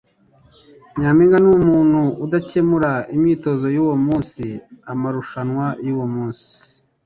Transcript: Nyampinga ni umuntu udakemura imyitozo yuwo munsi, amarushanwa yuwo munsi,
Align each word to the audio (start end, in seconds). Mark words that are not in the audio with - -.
Nyampinga 0.97 1.37
ni 1.39 1.49
umuntu 1.59 1.99
udakemura 2.25 2.91
imyitozo 3.15 3.65
yuwo 3.75 3.95
munsi, 4.05 4.43
amarushanwa 4.91 5.65
yuwo 5.85 6.05
munsi, 6.15 6.47